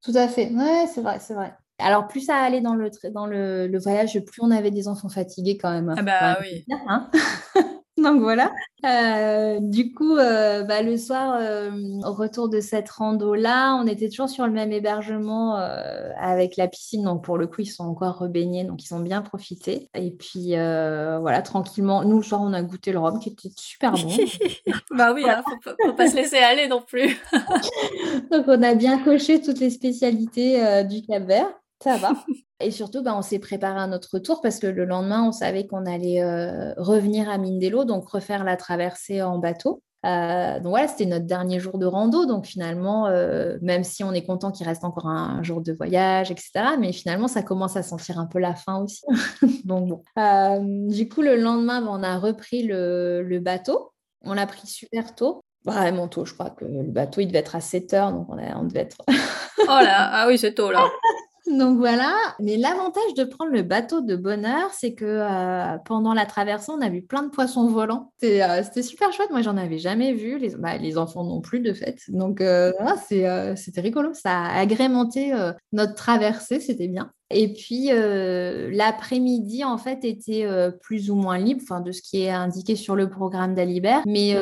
Tout 0.04 0.14
à 0.16 0.28
fait. 0.28 0.52
Ouais, 0.52 0.86
c'est 0.94 1.02
vrai, 1.02 1.20
c'est 1.20 1.34
vrai. 1.34 1.54
Alors, 1.80 2.08
plus 2.08 2.22
ça 2.22 2.36
allait 2.36 2.62
dans 2.62 2.74
le, 2.74 2.90
dans 3.14 3.28
le, 3.28 3.78
voyage, 3.80 4.20
plus 4.26 4.42
on 4.42 4.52
avait 4.52 4.72
des 4.72 4.88
enfants 4.88 5.10
fatigués 5.10 5.58
quand 5.58 5.72
même. 5.72 5.94
Ah 5.96 6.02
bah 6.02 6.38
oui. 6.42 6.66
Hein 6.88 7.10
Donc 8.08 8.22
voilà. 8.22 8.54
Euh, 8.86 9.60
du 9.60 9.94
coup, 9.94 10.16
euh, 10.16 10.64
bah, 10.64 10.82
le 10.82 10.98
soir, 10.98 11.38
euh, 11.40 11.72
au 12.06 12.14
retour 12.14 12.48
de 12.48 12.62
cette 12.62 12.90
rando-là, 12.90 13.76
on 13.76 13.88
était 13.88 14.08
toujours 14.08 14.30
sur 14.30 14.46
le 14.46 14.54
même 14.54 14.72
hébergement 14.72 15.56
avec 15.56 16.58
la 16.58 16.68
piscine. 16.68 17.04
Donc 17.04 17.24
pour 17.24 17.38
le 17.38 17.48
coup, 17.48 17.62
ils 17.62 17.66
sont 17.66 17.84
encore 17.84 18.20
rebaignés, 18.20 18.64
donc 18.64 18.84
ils 18.84 18.94
ont 18.94 19.00
bien 19.00 19.22
profité. 19.22 19.90
Et 19.94 20.12
puis 20.12 20.52
voilà, 20.52 21.42
tranquillement. 21.42 22.04
Nous, 22.04 22.18
le 22.18 22.24
soir, 22.24 22.42
on 22.42 22.54
a 22.54 22.62
goûté 22.62 22.92
le 22.92 23.00
rhum 23.00 23.20
qui 23.20 23.30
était 23.30 23.50
super 23.56 23.92
bon. 23.92 24.08
bah 24.92 25.14
oui, 25.14 25.24
hein, 25.28 25.44
faut, 25.64 25.72
faut, 25.86 25.94
pas 25.94 26.10
se 26.10 26.16
laisser 26.16 26.38
aller 26.38 26.68
non 26.68 26.82
plus. 26.82 27.18
donc 28.32 28.46
on 28.48 28.64
a 28.64 28.76
bien 28.76 29.00
coché 29.04 29.42
toutes 29.42 29.60
les 29.60 29.70
spécialités 29.70 30.84
du 30.86 31.02
Cap-Vert. 31.02 31.54
Ça 31.84 31.98
va. 31.98 32.14
Et 32.60 32.72
surtout, 32.72 33.04
bah, 33.04 33.16
on 33.16 33.22
s'est 33.22 33.40
préparé 33.40 33.80
à 33.80 33.88
notre 33.88 34.16
retour 34.16 34.42
parce 34.42 34.60
que 34.60 34.68
le 34.68 34.86
lendemain, 34.86 35.24
on 35.28 35.32
savait 35.32 35.68
qu'on 35.68 35.86
allait 35.86 36.24
euh, 36.24 36.74
revenir 36.78 37.30
à 37.30 37.38
Mindelo, 37.38 37.86
donc 37.86 38.10
refaire 38.10 38.44
la 38.44 38.58
traversée 38.58 39.22
en 39.22 39.38
bateau. 39.38 39.84
Euh, 40.06 40.56
donc 40.56 40.70
voilà, 40.70 40.88
c'était 40.88 41.06
notre 41.06 41.26
dernier 41.26 41.60
jour 41.60 41.78
de 41.78 41.86
rando. 41.86 42.26
Donc 42.26 42.48
finalement, 42.48 43.08
euh, 43.08 43.58
même 43.62 43.84
si 43.84 44.04
on 44.04 44.12
est 44.12 44.26
content 44.26 44.52
qu'il 44.52 44.66
reste 44.66 44.84
encore 44.84 45.06
un 45.08 45.44
jour 45.44 45.62
de 45.62 45.72
voyage, 45.72 46.32
etc., 46.32 46.52
mais 46.80 46.94
finalement, 46.94 47.28
ça 47.28 47.44
commence 47.44 47.78
à 47.78 47.84
sentir 47.84 48.18
un 48.18 48.26
peu 48.26 48.40
la 48.40 48.56
fin 48.56 48.82
aussi. 48.82 49.04
donc 49.66 49.88
bon. 50.16 50.88
du 50.88 51.08
coup, 51.10 51.22
le 51.22 51.36
lendemain, 51.36 51.82
bah, 51.82 51.90
on 51.92 52.02
a 52.02 52.18
repris 52.18 52.64
le, 52.64 53.40
bateau. 53.40 53.92
On 54.24 54.34
l'a 54.34 54.48
pris 54.48 54.66
super 54.66 55.14
tôt. 55.14 55.42
Vraiment 55.64 56.08
tôt, 56.08 56.26
je 56.26 56.34
crois 56.34 56.50
que 56.50 56.66
le 56.66 56.84
bateau, 56.84 57.22
il 57.22 57.28
devait 57.28 57.40
être 57.40 57.56
à 57.56 57.62
7 57.62 57.94
heures, 57.94 58.14
donc 58.14 58.28
on, 58.30 58.38
on 58.38 58.64
devait 58.64 58.80
être... 58.82 58.98
oh 59.10 59.68
là, 59.68 60.10
ah 60.12 60.26
oui, 60.28 60.38
c'est 60.38 60.54
tôt 60.54 60.72
là. 60.72 60.88
Donc 61.52 61.78
voilà. 61.78 62.14
Mais 62.40 62.58
l'avantage 62.58 63.14
de 63.16 63.24
prendre 63.24 63.52
le 63.52 63.62
bateau 63.62 64.02
de 64.02 64.16
bonheur, 64.16 64.72
c'est 64.74 64.94
que 64.94 65.06
euh, 65.06 65.78
pendant 65.86 66.14
la 66.14 66.26
traversée, 66.26 66.72
on 66.72 66.82
a 66.82 66.90
vu 66.90 67.02
plein 67.02 67.24
de 67.24 67.30
poissons 67.30 67.68
volants. 67.68 68.12
Euh, 68.24 68.62
c'était 68.64 68.84
super 68.84 69.12
chouette. 69.14 69.30
Moi, 69.32 69.42
j'en 69.42 69.58
avais 69.58 69.78
jamais 69.78 70.14
vu. 70.14 70.38
Les, 70.38 70.56
bah, 70.56 70.74
enfants 70.98 71.24
non 71.24 71.42
plus, 71.42 71.60
de 71.60 71.74
fait. 71.74 72.00
Donc 72.10 72.42
euh, 72.42 72.72
c'était 73.10 73.82
rigolo. 73.82 74.14
Ça 74.14 74.32
a 74.32 74.60
agrémenté 74.60 75.34
notre 75.72 75.96
traversée. 75.96 76.60
C'était 76.60 76.88
bien. 76.88 77.12
Et 77.30 77.52
puis 77.54 77.90
l'après-midi, 77.90 79.64
en 79.66 79.78
fait, 79.78 80.06
était 80.06 80.48
plus 80.82 81.12
ou 81.12 81.16
moins 81.16 81.38
libre, 81.38 81.62
enfin 81.64 81.82
de 81.82 81.92
ce 81.92 82.02
qui 82.02 82.24
est 82.24 82.30
indiqué 82.30 82.76
sur 82.76 82.96
le 82.96 83.10
programme 83.10 83.54
d'Alibert. 83.54 84.02
Mais 84.06 84.34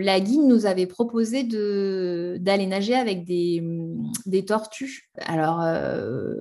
la 0.00 0.20
guide 0.20 0.42
nous 0.42 0.66
avait 0.66 0.86
proposé 0.86 1.44
d'aller 1.44 2.66
nager 2.66 2.94
avec 2.94 3.24
des, 3.24 3.62
des 4.26 4.44
tortues. 4.44 5.10
Alors 5.26 5.60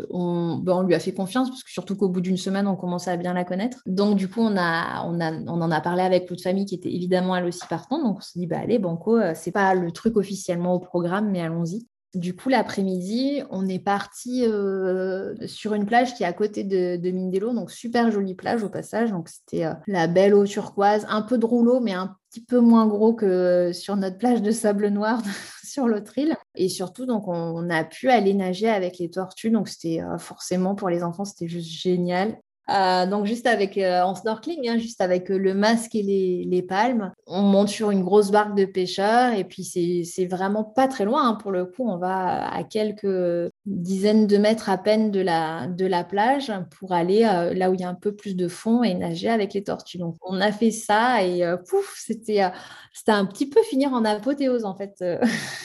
on, 0.09 0.63
on, 0.65 0.81
lui 0.83 0.95
a 0.95 0.99
fait 0.99 1.13
confiance 1.13 1.49
parce 1.49 1.63
que 1.63 1.71
surtout 1.71 1.95
qu'au 1.95 2.09
bout 2.09 2.21
d'une 2.21 2.37
semaine, 2.37 2.67
on 2.67 2.75
commençait 2.75 3.11
à 3.11 3.17
bien 3.17 3.33
la 3.33 3.43
connaître. 3.43 3.79
Donc 3.85 4.15
du 4.15 4.27
coup, 4.27 4.41
on 4.41 4.55
a, 4.57 5.03
on 5.05 5.19
a, 5.19 5.31
on 5.31 5.61
en 5.61 5.71
a 5.71 5.81
parlé 5.81 6.01
avec 6.01 6.29
l'autre 6.29 6.43
famille 6.43 6.65
qui 6.65 6.75
était 6.75 6.93
évidemment 6.93 7.35
elle 7.35 7.45
aussi 7.45 7.65
partant. 7.69 8.01
Donc 8.03 8.17
on 8.17 8.21
s'est 8.21 8.39
dit 8.39 8.47
bah 8.47 8.59
allez, 8.59 8.79
banco, 8.79 9.19
c'est 9.35 9.51
pas 9.51 9.73
le 9.75 9.91
truc 9.91 10.17
officiellement 10.17 10.73
au 10.73 10.79
programme, 10.79 11.29
mais 11.31 11.41
allons-y. 11.41 11.87
Du 12.15 12.35
coup, 12.35 12.49
l'après-midi, 12.49 13.43
on 13.51 13.67
est 13.67 13.77
parti 13.77 14.43
euh, 14.43 15.35
sur 15.45 15.75
une 15.75 15.85
plage 15.85 16.15
qui 16.15 16.23
est 16.23 16.25
à 16.25 16.33
côté 16.33 16.63
de, 16.63 16.97
de, 16.97 17.11
Mindelo, 17.11 17.53
donc 17.53 17.69
super 17.69 18.09
jolie 18.09 18.33
plage 18.33 18.63
au 18.63 18.69
passage. 18.69 19.11
Donc 19.11 19.29
c'était 19.29 19.65
euh, 19.65 19.73
la 19.85 20.07
belle 20.07 20.33
eau 20.33 20.43
turquoise, 20.45 21.05
un 21.07 21.21
peu 21.21 21.37
de 21.37 21.45
rouleau, 21.45 21.79
mais 21.81 21.93
un 21.93 22.15
petit 22.29 22.43
peu 22.43 22.59
moins 22.59 22.87
gros 22.87 23.13
que 23.13 23.71
sur 23.73 23.95
notre 23.95 24.17
plage 24.17 24.41
de 24.41 24.51
sable 24.51 24.89
noir 24.89 25.21
sur 25.63 25.87
l'autre 25.87 26.17
île. 26.17 26.35
Et 26.55 26.69
surtout, 26.69 27.05
donc 27.05 27.27
on, 27.27 27.69
a 27.69 27.83
pu 27.83 28.09
aller 28.09 28.33
nager 28.33 28.69
avec 28.69 28.97
les 28.97 29.09
tortues. 29.09 29.51
Donc 29.51 29.67
c'était 29.67 30.01
euh, 30.01 30.17
forcément 30.17 30.75
pour 30.75 30.89
les 30.89 31.03
enfants, 31.03 31.25
c'était 31.25 31.47
juste 31.47 31.69
génial. 31.69 32.37
Euh, 32.69 33.05
donc 33.05 33.25
juste 33.25 33.47
avec 33.47 33.77
euh, 33.77 34.01
en 34.01 34.15
snorkeling, 34.15 34.69
hein, 34.69 34.77
juste 34.77 35.01
avec 35.01 35.31
euh, 35.31 35.37
le 35.37 35.53
masque 35.53 35.95
et 35.95 36.03
les, 36.03 36.61
palmes, 36.61 37.13
on 37.25 37.41
monte 37.41 37.69
sur 37.69 37.89
une 37.89 38.03
grosse 38.03 38.31
barque 38.31 38.55
de 38.55 38.65
pêcheurs 38.65 39.33
et 39.33 39.43
puis 39.43 39.63
c'est 39.63 40.25
vraiment 40.25 40.63
pas 40.63 40.87
très 40.87 41.05
loin. 41.05 41.29
Hein, 41.29 41.33
pour 41.35 41.51
le 41.51 41.65
coup, 41.65 41.89
on 41.89 41.97
va 41.97 42.47
à 42.51 42.63
quelques 42.63 43.51
dizaines 43.65 44.27
de 44.27 44.37
mètres 44.37 44.69
à 44.69 44.77
peine 44.77 45.09
de 45.09 45.21
la, 45.21 45.67
de 45.67 45.85
la 45.85 46.03
plage 46.03 46.51
pour 46.77 46.91
aller 46.91 47.21
là 47.21 47.71
où 47.71 47.73
il 47.73 47.79
y 47.79 47.83
a 47.83 47.89
un 47.89 47.95
peu 47.95 48.15
plus 48.15 48.35
de 48.35 48.47
fond 48.47 48.83
et 48.83 48.93
nager 48.93 49.29
avec 49.29 49.53
les 49.53 49.63
tortues. 49.63 49.97
Donc 49.97 50.15
on 50.21 50.39
a 50.41 50.51
fait 50.51 50.71
ça 50.71 51.23
et 51.23 51.43
pouf, 51.67 51.95
c'était 51.97 52.51
c'était 52.93 53.11
un 53.13 53.25
petit 53.25 53.49
peu 53.49 53.61
finir 53.63 53.93
en 53.93 54.03
apothéose 54.05 54.65
en 54.65 54.75
fait. 54.75 55.03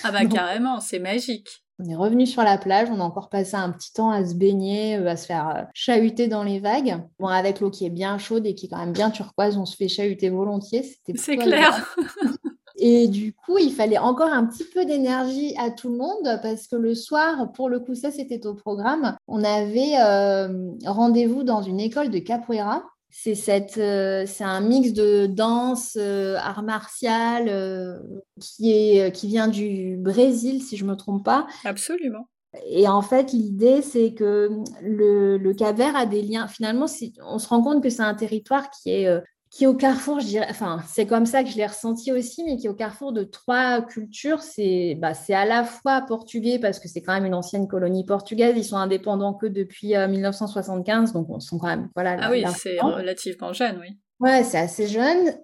ah 0.05 0.13
bah 0.13 0.25
carrément, 0.33 0.81
c'est 0.81 1.01
magique. 1.01 1.64
On 1.81 1.89
est 1.89 1.97
revenu 1.97 2.27
sur 2.27 2.43
la 2.43 2.57
plage, 2.57 2.89
on 2.91 3.01
a 3.01 3.03
encore 3.03 3.29
passé 3.29 3.57
un 3.57 3.71
petit 3.71 3.93
temps 3.93 4.11
à 4.11 4.25
se 4.25 4.35
baigner, 4.35 4.97
euh, 4.97 5.09
à 5.09 5.17
se 5.17 5.27
faire 5.27 5.49
euh, 5.49 5.63
chahuter 5.75 6.29
dans 6.29 6.45
les 6.45 6.61
vagues. 6.61 7.03
Bon, 7.19 7.27
avec 7.27 7.61
l'eau 7.61 7.71
qui 7.71 7.85
est 7.85 7.91
bien 7.91 8.17
chaude 8.19 8.47
et 8.47 8.55
qui 8.55 8.67
est 8.67 8.69
quand 8.69 8.79
même 8.79 8.93
bien 8.93 9.11
turquoise, 9.11 9.57
on 9.57 9.67
se 9.67 9.77
fait 9.77 9.89
chahuter 9.89 10.31
volontiers. 10.31 10.85
C'est 11.17 11.37
clair. 11.37 11.97
Et 12.77 13.07
du 13.07 13.33
coup, 13.33 13.57
il 13.59 13.73
fallait 13.73 13.99
encore 13.99 14.33
un 14.33 14.45
petit 14.47 14.65
peu 14.65 14.85
d'énergie 14.85 15.55
à 15.59 15.71
tout 15.71 15.89
le 15.89 15.97
monde 15.97 16.41
parce 16.43 16.67
que 16.67 16.77
le 16.77 16.95
soir, 16.95 17.53
pour 17.53 17.69
le 17.69 17.79
coup, 17.79 17.95
ça 17.95 18.11
c'était 18.11 18.47
au 18.47 18.55
programme, 18.55 19.17
on 19.29 19.45
avait 19.45 19.95
euh, 20.01 20.71
rendez-vous 20.85 21.45
dans 21.45 21.63
une 21.63 21.79
école 21.79 22.11
de 22.11 22.19
capoeira 22.19 22.83
c'est 23.17 23.37
cette, 23.37 23.79
euh, 23.79 24.25
c'est 24.27 24.43
un 24.43 24.61
mix 24.61 24.93
de 24.93 25.27
danse, 25.27 25.97
euh, 25.97 26.35
art 26.37 26.65
martial 26.65 27.49
euh, 27.49 27.97
qui 28.41 28.73
est, 28.73 29.15
qui 29.15 29.29
vient 29.29 29.47
du 29.47 29.97
Brésil, 29.97 30.61
si 30.61 30.77
je 30.77 30.85
me 30.85 30.97
trompe 30.97 31.25
pas. 31.25 31.47
Absolument. 31.65 32.29
Et 32.67 32.89
en 32.89 33.03
fait, 33.03 33.31
l'idée, 33.33 33.83
c'est 33.83 34.15
que 34.15 34.51
le, 34.83 35.39
le 35.39 35.55
Cap 35.55 35.77
Vert 35.77 35.95
a 35.95 36.07
des 36.07 36.23
liens. 36.23 36.49
Finalement, 36.49 36.87
on 37.25 37.39
se 37.39 37.49
rend 37.49 37.63
compte 37.63 37.85
que 37.85 37.89
c'est 37.89 38.03
un 38.03 38.15
territoire 38.15 38.69
qui 38.71 38.91
est 38.91 39.09
qui 39.55 39.69
au 39.69 39.75
carrefour, 39.75 40.19
je 40.19 40.27
dirais, 40.27 40.49
enfin, 40.51 40.81
c'est 40.89 41.07
comme 41.07 41.27
ça 41.27 41.45
que 41.45 41.49
je 41.49 41.57
l'ai 41.57 41.67
ressenti 41.67 42.11
aussi, 42.11 42.43
mais 42.43 42.57
qui 42.57 42.69
au 42.69 42.75
carrefour 42.75 43.13
de 43.13 43.23
trois 43.23 43.83
cultures, 43.83 44.43
c'est 44.43 44.97
bah, 45.01 45.13
à 45.29 45.45
la 45.45 45.63
fois 45.63 46.01
portugais, 46.01 46.59
parce 46.59 46.81
que 46.81 46.89
c'est 46.89 47.03
quand 47.03 47.15
même 47.15 47.25
une 47.25 47.35
ancienne 47.35 47.69
colonie 47.69 48.05
portugaise, 48.05 48.55
ils 48.57 48.65
sont 48.65 48.77
indépendants 48.77 49.33
que 49.33 49.47
depuis 49.47 49.95
1975, 49.97 51.11
euh, 51.11 51.13
donc 51.13 51.31
on 51.31 51.39
sent 51.39 51.55
quand 51.61 51.69
même, 51.69 51.89
voilà. 51.95 52.17
Ah 52.21 52.31
oui, 52.33 52.45
c'est 52.57 52.81
relativement 52.81 53.53
jeune, 53.53 53.79
oui. 53.81 53.97
Ouais, 54.19 54.43
c'est 54.43 54.59
assez 54.59 54.89
jeune. 54.89 55.37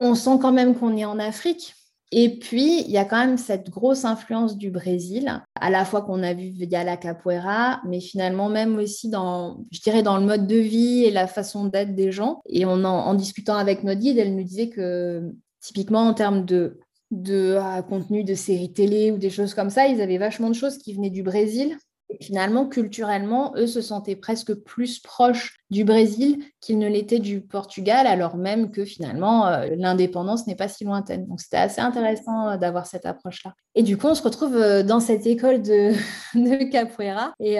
On 0.00 0.14
sent 0.14 0.38
quand 0.42 0.52
même 0.52 0.74
qu'on 0.74 0.94
est 0.94 1.06
en 1.06 1.18
Afrique. 1.18 1.74
Et 2.12 2.38
puis, 2.38 2.82
il 2.82 2.90
y 2.90 2.98
a 2.98 3.04
quand 3.04 3.18
même 3.18 3.36
cette 3.36 3.68
grosse 3.68 4.04
influence 4.04 4.56
du 4.56 4.70
Brésil, 4.70 5.42
à 5.60 5.70
la 5.70 5.84
fois 5.84 6.02
qu'on 6.02 6.22
a 6.22 6.34
vu 6.34 6.50
via 6.50 6.84
la 6.84 6.96
capoeira, 6.96 7.80
mais 7.84 8.00
finalement 8.00 8.48
même 8.48 8.76
aussi 8.76 9.08
dans, 9.08 9.64
je 9.72 9.80
dirais, 9.80 10.04
dans 10.04 10.16
le 10.16 10.24
mode 10.24 10.46
de 10.46 10.56
vie 10.56 11.04
et 11.04 11.10
la 11.10 11.26
façon 11.26 11.64
d'être 11.64 11.94
des 11.94 12.12
gens. 12.12 12.40
Et 12.46 12.64
en, 12.64 12.84
en, 12.84 13.14
discutant 13.14 13.56
avec 13.56 13.82
notre 13.82 14.00
guide, 14.00 14.18
elle 14.18 14.36
nous 14.36 14.44
disait 14.44 14.68
que 14.68 15.32
typiquement 15.60 16.06
en 16.06 16.14
termes 16.14 16.44
de, 16.44 16.78
de 17.10 17.56
ah, 17.60 17.82
contenu 17.82 18.22
de 18.22 18.34
séries 18.34 18.72
télé 18.72 19.10
ou 19.10 19.18
des 19.18 19.30
choses 19.30 19.54
comme 19.54 19.70
ça, 19.70 19.88
ils 19.88 20.00
avaient 20.00 20.18
vachement 20.18 20.48
de 20.48 20.54
choses 20.54 20.78
qui 20.78 20.94
venaient 20.94 21.10
du 21.10 21.24
Brésil 21.24 21.76
finalement, 22.20 22.66
culturellement, 22.66 23.52
eux 23.56 23.66
se 23.66 23.80
sentaient 23.80 24.16
presque 24.16 24.54
plus 24.54 25.00
proches 25.00 25.58
du 25.70 25.84
Brésil 25.84 26.44
qu'ils 26.60 26.78
ne 26.78 26.88
l'étaient 26.88 27.18
du 27.18 27.40
Portugal, 27.40 28.06
alors 28.06 28.36
même 28.36 28.70
que 28.70 28.84
finalement, 28.84 29.46
euh, 29.46 29.66
l'indépendance 29.76 30.46
n'est 30.46 30.54
pas 30.54 30.68
si 30.68 30.84
lointaine. 30.84 31.26
Donc, 31.26 31.40
c'était 31.40 31.56
assez 31.56 31.80
intéressant 31.80 32.48
euh, 32.48 32.56
d'avoir 32.56 32.86
cette 32.86 33.06
approche-là. 33.06 33.54
Et 33.74 33.82
du 33.82 33.96
coup, 33.96 34.06
on 34.06 34.14
se 34.14 34.22
retrouve 34.22 34.56
euh, 34.56 34.82
dans 34.82 35.00
cette 35.00 35.26
école 35.26 35.62
de, 35.62 35.92
de 36.34 36.70
capoeira. 36.70 37.34
Et, 37.40 37.58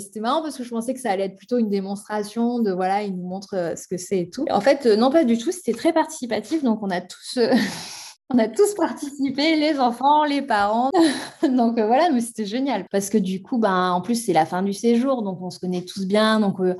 c'était 0.00 0.20
marrant 0.20 0.42
parce 0.42 0.56
que 0.56 0.64
je 0.64 0.70
pensais 0.70 0.92
que 0.92 1.00
ça 1.00 1.10
allait 1.10 1.24
être 1.24 1.36
plutôt 1.36 1.58
une 1.58 1.70
démonstration 1.70 2.60
de, 2.60 2.70
voilà, 2.72 3.02
ils 3.02 3.16
nous 3.16 3.26
montrent 3.26 3.74
ce 3.76 3.88
que 3.88 3.96
c'est 3.96 4.20
et 4.20 4.30
tout. 4.30 4.44
En 4.50 4.60
fait, 4.60 4.86
non, 4.86 5.10
pas 5.10 5.24
du 5.24 5.38
tout. 5.38 5.52
C'était 5.52 5.72
très 5.72 5.92
participatif. 5.92 6.62
Donc, 6.62 6.80
on 6.82 6.90
a 6.90 7.00
tous... 7.00 7.38
On 8.30 8.38
a 8.38 8.48
tous 8.48 8.74
participé, 8.74 9.56
les 9.56 9.78
enfants, 9.78 10.24
les 10.24 10.40
parents. 10.40 10.90
donc 11.42 11.78
euh, 11.78 11.86
voilà, 11.86 12.10
mais 12.10 12.22
c'était 12.22 12.46
génial. 12.46 12.86
Parce 12.90 13.10
que 13.10 13.18
du 13.18 13.42
coup, 13.42 13.58
ben, 13.58 13.90
en 13.90 14.00
plus, 14.00 14.24
c'est 14.24 14.32
la 14.32 14.46
fin 14.46 14.62
du 14.62 14.72
séjour, 14.72 15.22
donc 15.22 15.42
on 15.42 15.50
se 15.50 15.58
connaît 15.58 15.84
tous 15.84 16.06
bien. 16.06 16.40
Donc 16.40 16.58
euh, 16.60 16.74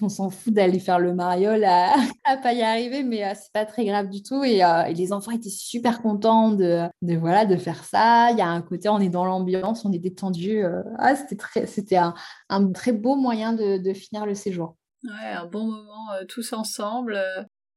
on 0.00 0.08
s'en 0.08 0.30
fout 0.30 0.54
d'aller 0.54 0.78
faire 0.78 0.98
le 0.98 1.12
mariole 1.12 1.64
à, 1.64 1.92
à 2.24 2.38
pas 2.38 2.54
y 2.54 2.62
arriver, 2.62 3.02
mais 3.02 3.24
euh, 3.24 3.32
c'est 3.34 3.52
pas 3.52 3.66
très 3.66 3.84
grave 3.84 4.08
du 4.08 4.22
tout. 4.22 4.42
Et, 4.42 4.62
les 4.94 5.12
enfants 5.12 5.32
étaient 5.32 5.50
super 5.50 6.00
contents 6.00 6.50
de, 6.50 6.88
voilà, 7.02 7.44
de 7.44 7.56
faire 7.56 7.84
ça. 7.84 8.30
Il 8.30 8.38
y 8.38 8.42
a 8.42 8.48
un 8.48 8.62
côté, 8.62 8.88
on 8.88 9.00
est 9.00 9.10
dans 9.10 9.26
l'ambiance, 9.26 9.84
on 9.84 9.92
est 9.92 9.98
détendu. 9.98 10.64
ah, 10.98 11.14
c'était 11.14 11.96
un, 11.96 12.14
un, 12.48 12.72
très 12.72 12.92
beau 12.92 13.16
moyen 13.16 13.52
de, 13.52 13.76
de, 13.76 13.92
finir 13.92 14.24
le 14.24 14.34
séjour. 14.34 14.76
Ouais, 15.04 15.32
un 15.32 15.46
bon 15.46 15.66
moment 15.66 16.08
tous 16.26 16.54
ensemble. 16.54 17.20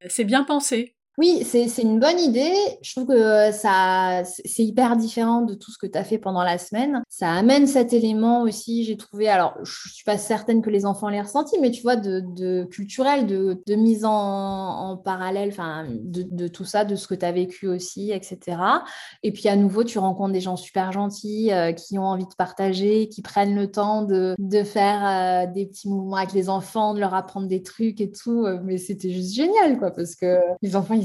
c'est 0.07 0.25
bien 0.25 0.45
pensé. 0.45 0.95
Oui, 1.19 1.43
c'est 1.45 1.67
une 1.83 1.99
bonne 1.99 2.19
idée. 2.19 2.55
Je 2.81 2.91
trouve 2.91 3.05
que 3.05 3.13
euh, 3.13 3.51
ça 3.51 4.23
c'est 4.25 4.63
hyper 4.63 4.97
différent 4.97 5.41
de 5.41 5.53
tout 5.53 5.69
ce 5.69 5.77
que 5.77 5.85
tu 5.85 5.95
as 5.95 6.03
fait 6.03 6.17
pendant 6.17 6.41
la 6.43 6.57
semaine. 6.57 7.03
Ça 7.07 7.31
amène 7.31 7.67
cet 7.67 7.93
élément 7.93 8.41
aussi, 8.41 8.83
j'ai 8.83 8.97
trouvé. 8.97 9.29
Alors, 9.29 9.55
je 9.63 9.89
suis 9.89 10.03
pas 10.03 10.17
certaine 10.17 10.63
que 10.63 10.71
les 10.71 10.87
enfants 10.87 11.09
l'aient 11.09 11.21
ressenti, 11.21 11.57
mais 11.61 11.69
tu 11.69 11.83
vois, 11.83 11.97
de, 11.97 12.63
culturel, 12.63 13.27
de, 13.27 13.75
mise 13.75 14.05
en, 14.05 14.97
parallèle, 14.97 15.49
enfin, 15.49 15.85
de, 15.87 16.47
tout 16.47 16.65
ça, 16.65 16.83
de 16.83 16.95
ce 16.95 17.07
que 17.07 17.13
tu 17.13 17.25
as 17.25 17.31
vécu 17.31 17.67
aussi, 17.67 18.11
etc. 18.11 18.57
Et 19.21 19.31
puis, 19.31 19.47
à 19.49 19.55
nouveau, 19.55 19.83
tu 19.83 19.99
rencontres 19.99 20.33
des 20.33 20.41
gens 20.41 20.55
super 20.55 20.91
gentils 20.91 21.51
euh, 21.51 21.73
qui 21.73 21.99
ont 21.99 22.05
envie 22.05 22.25
de 22.25 22.35
partager, 22.35 23.07
qui 23.07 23.21
prennent 23.21 23.55
le 23.55 23.69
temps 23.69 24.01
de, 24.01 24.35
faire 24.63 25.45
euh, 25.47 25.53
des 25.53 25.67
petits 25.67 25.89
mouvements 25.89 26.17
avec 26.17 26.33
les 26.33 26.49
enfants, 26.49 26.95
de 26.95 26.99
leur 26.99 27.13
apprendre 27.13 27.47
des 27.47 27.61
trucs 27.61 28.01
et 28.01 28.11
tout. 28.11 28.47
Mais 28.63 28.79
c'était 28.79 29.11
juste 29.11 29.35
génial, 29.35 29.77
quoi, 29.77 29.91
parce 29.91 30.15
que 30.15 30.39
les 30.63 30.75
enfants, 30.75 30.95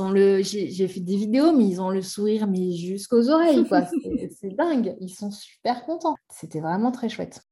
ont 0.00 0.10
le, 0.10 0.42
j'ai 0.42 0.88
fait 0.88 1.00
des 1.00 1.16
vidéos, 1.16 1.52
mais 1.52 1.66
ils 1.66 1.80
ont 1.80 1.90
le 1.90 2.02
sourire, 2.02 2.46
mais 2.46 2.72
jusqu'aux 2.72 3.28
oreilles, 3.30 3.66
quoi. 3.66 3.82
C'est 4.40 4.54
dingue. 4.56 4.96
Ils 5.00 5.10
sont 5.10 5.30
super 5.30 5.84
contents. 5.84 6.14
C'était 6.30 6.60
vraiment 6.60 6.92
très 6.92 7.08
chouette. 7.08 7.42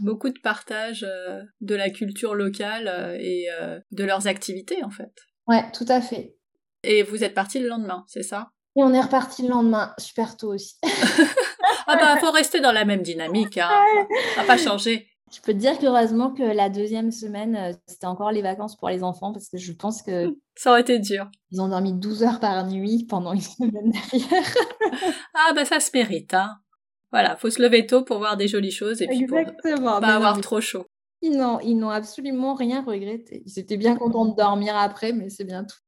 Beaucoup 0.00 0.28
de 0.28 0.38
partage 0.42 1.04
euh, 1.08 1.42
de 1.60 1.74
la 1.74 1.90
culture 1.90 2.34
locale 2.34 2.88
euh, 2.88 3.16
et 3.18 3.46
euh, 3.50 3.80
de 3.92 4.04
leurs 4.04 4.26
activités, 4.26 4.84
en 4.84 4.90
fait. 4.90 5.12
Ouais, 5.46 5.64
tout 5.72 5.86
à 5.88 6.00
fait. 6.00 6.36
Et 6.82 7.02
vous 7.02 7.24
êtes 7.24 7.34
parti 7.34 7.58
le 7.58 7.68
lendemain, 7.68 8.04
c'est 8.08 8.22
ça? 8.22 8.50
Et 8.76 8.82
on 8.82 8.92
est 8.92 9.00
reparti 9.00 9.42
le 9.42 9.48
lendemain, 9.48 9.94
super 9.98 10.36
tôt 10.36 10.52
aussi. 10.52 10.76
ah 11.86 11.96
bah, 11.96 12.18
faut 12.20 12.30
rester 12.30 12.60
dans 12.60 12.72
la 12.72 12.84
même 12.84 13.02
dynamique, 13.02 13.56
hein. 13.56 13.70
On 14.36 14.40
va 14.42 14.46
pas 14.46 14.58
changer. 14.58 15.08
Je 15.32 15.40
peux 15.40 15.52
te 15.52 15.58
dire 15.58 15.78
qu'heureusement 15.78 16.32
que 16.32 16.42
la 16.42 16.68
deuxième 16.70 17.10
semaine, 17.10 17.56
euh, 17.56 17.72
c'était 17.86 18.06
encore 18.06 18.30
les 18.30 18.42
vacances 18.42 18.76
pour 18.76 18.88
les 18.88 19.02
enfants 19.02 19.32
parce 19.32 19.48
que 19.48 19.58
je 19.58 19.72
pense 19.72 20.02
que. 20.02 20.36
Ça 20.56 20.70
aurait 20.70 20.80
été 20.82 20.98
dur. 20.98 21.28
Ils 21.50 21.60
ont 21.60 21.68
dormi 21.68 21.92
12 21.92 22.22
heures 22.22 22.40
par 22.40 22.66
nuit 22.66 23.04
pendant 23.08 23.32
une 23.32 23.40
semaine 23.42 23.90
derrière. 23.90 24.54
ah, 25.34 25.52
bah 25.54 25.64
ça 25.64 25.80
se 25.80 25.90
mérite, 25.92 26.32
hein. 26.32 26.56
Voilà, 27.12 27.36
faut 27.36 27.50
se 27.50 27.62
lever 27.62 27.86
tôt 27.86 28.04
pour 28.04 28.18
voir 28.18 28.36
des 28.36 28.48
jolies 28.48 28.70
choses 28.70 29.00
et 29.02 29.06
puis 29.06 29.22
Exactement. 29.22 29.92
pour 29.92 30.00
pas 30.00 30.14
avoir 30.14 30.40
trop 30.40 30.60
chaud. 30.60 30.86
Ils 31.22 31.36
n'ont, 31.36 31.60
ils 31.60 31.76
n'ont 31.76 31.90
absolument 31.90 32.54
rien 32.54 32.82
regretté. 32.82 33.42
Ils 33.46 33.58
étaient 33.58 33.76
bien 33.76 33.96
contents 33.96 34.26
de 34.26 34.34
dormir 34.36 34.76
après, 34.76 35.12
mais 35.12 35.28
c'est 35.30 35.44
bien 35.44 35.64
tout. 35.64 35.76